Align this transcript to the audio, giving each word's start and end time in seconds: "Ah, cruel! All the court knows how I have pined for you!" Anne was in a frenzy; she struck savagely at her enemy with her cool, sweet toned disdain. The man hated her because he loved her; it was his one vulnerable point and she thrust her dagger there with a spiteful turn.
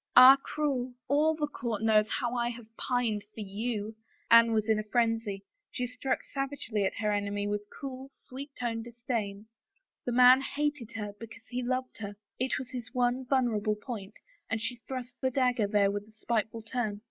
"Ah, 0.15 0.35
cruel! 0.41 0.95
All 1.07 1.35
the 1.35 1.45
court 1.45 1.83
knows 1.83 2.09
how 2.09 2.33
I 2.33 2.49
have 2.49 2.75
pined 2.75 3.23
for 3.35 3.41
you!" 3.41 3.95
Anne 4.31 4.51
was 4.51 4.67
in 4.67 4.79
a 4.79 4.83
frenzy; 4.83 5.43
she 5.69 5.85
struck 5.85 6.23
savagely 6.23 6.85
at 6.85 6.95
her 6.95 7.11
enemy 7.11 7.45
with 7.47 7.61
her 7.61 7.75
cool, 7.79 8.09
sweet 8.23 8.49
toned 8.59 8.83
disdain. 8.85 9.45
The 10.05 10.11
man 10.11 10.41
hated 10.41 10.93
her 10.93 11.13
because 11.19 11.45
he 11.49 11.61
loved 11.61 11.97
her; 11.99 12.15
it 12.39 12.57
was 12.57 12.71
his 12.71 12.89
one 12.95 13.27
vulnerable 13.27 13.75
point 13.75 14.15
and 14.49 14.59
she 14.59 14.77
thrust 14.87 15.17
her 15.21 15.29
dagger 15.29 15.67
there 15.67 15.91
with 15.91 16.07
a 16.07 16.11
spiteful 16.13 16.63
turn. 16.63 16.99